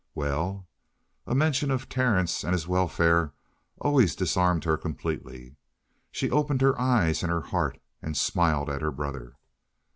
"Well?" 0.15 0.67
A 1.27 1.35
mention 1.35 1.69
of 1.69 1.87
Terence 1.87 2.43
and 2.43 2.53
his 2.53 2.67
welfare 2.67 3.33
always 3.79 4.15
disarmed 4.15 4.63
her 4.63 4.75
completely. 4.75 5.57
She 6.11 6.31
opened 6.31 6.61
her 6.61 6.73
eyes 6.81 7.21
and 7.21 7.31
her 7.31 7.41
heart 7.41 7.79
and 8.01 8.17
smiled 8.17 8.67
at 8.71 8.81
her 8.81 8.89
brother. 8.89 9.35